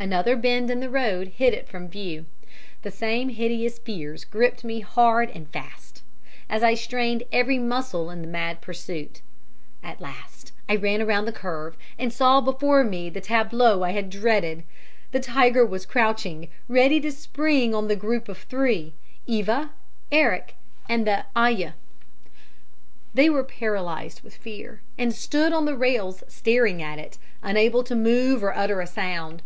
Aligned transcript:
Another 0.00 0.36
bend 0.36 0.70
in 0.70 0.78
the 0.80 0.90
road 0.90 1.32
hid 1.38 1.52
it 1.54 1.68
from 1.68 1.88
view. 1.88 2.26
The 2.82 2.90
same 2.90 3.30
hideous 3.30 3.78
fears 3.80 4.24
gripped 4.24 4.62
me 4.62 4.78
hard 4.80 5.30
and 5.30 5.48
fast, 5.50 6.02
as 6.48 6.62
I 6.62 6.74
strained 6.74 7.24
every 7.32 7.58
muscle 7.58 8.08
in 8.10 8.20
the 8.22 8.28
mad 8.28 8.60
pursuit. 8.60 9.22
At 9.82 10.00
last 10.00 10.52
I 10.68 10.76
ran 10.76 11.04
round 11.04 11.26
the 11.26 11.32
curve, 11.32 11.76
and 11.98 12.12
saw 12.12 12.40
before 12.40 12.84
me 12.84 13.10
the 13.10 13.20
tableau 13.20 13.82
I 13.82 13.90
had 13.90 14.08
dreaded. 14.10 14.62
The 15.12 15.18
tiger 15.20 15.66
was 15.66 15.86
crouching, 15.86 16.48
ready 16.68 17.00
to 17.00 17.10
spring 17.12 17.74
on 17.74 17.88
the 17.88 17.96
group 17.96 18.28
of 18.28 18.38
three 18.38 18.94
Eva, 19.26 19.70
Eric 20.12 20.54
and 20.88 21.06
the 21.06 21.24
ayah. 21.36 21.72
They 23.14 23.28
were 23.28 23.44
paralysed 23.44 24.22
with 24.22 24.36
fear, 24.36 24.80
and 24.96 25.12
stood 25.12 25.52
on 25.52 25.64
the 25.66 25.76
rails 25.76 26.22
staring 26.28 26.82
at 26.82 26.98
it, 27.00 27.18
unable 27.42 27.82
to 27.84 27.96
move 27.96 28.42
or 28.44 28.54
utter 28.56 28.80
a 28.80 28.86
sound. 28.86 29.42